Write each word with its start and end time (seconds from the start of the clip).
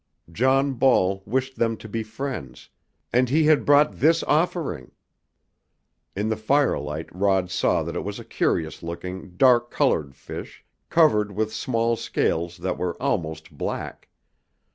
John 0.31 0.73
Ball 0.73 1.21
wished 1.27 1.57
them 1.59 1.77
to 1.77 1.87
be 1.87 2.01
friends, 2.01 2.69
and 3.13 3.29
he 3.29 3.43
had 3.43 3.65
brought 3.65 3.99
this 3.99 4.23
offering! 4.23 4.93
In 6.15 6.27
the 6.29 6.35
firelight 6.35 7.07
Rod 7.15 7.51
saw 7.51 7.83
that 7.83 7.95
it 7.95 8.03
was 8.03 8.17
a 8.17 8.25
curious 8.25 8.81
looking, 8.81 9.37
dark 9.37 9.69
colored 9.69 10.15
fish, 10.15 10.65
covered 10.89 11.31
with 11.31 11.53
small 11.53 11.95
scales 11.95 12.57
that 12.57 12.79
were 12.79 12.99
almost 12.99 13.55
black. 13.55 14.07